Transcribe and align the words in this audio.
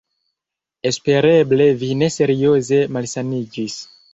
Espereble 0.91 1.67
vi 1.83 1.91
ne 2.01 2.09
serioze 2.17 2.81
malsaniĝis. 2.99 3.79